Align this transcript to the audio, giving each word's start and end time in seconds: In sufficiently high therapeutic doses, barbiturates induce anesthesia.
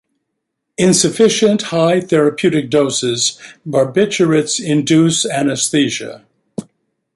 In 0.79 0.95
sufficiently 0.95 1.67
high 1.67 2.01
therapeutic 2.01 2.71
doses, 2.71 3.37
barbiturates 3.67 4.59
induce 4.59 5.27
anesthesia. 5.27 6.25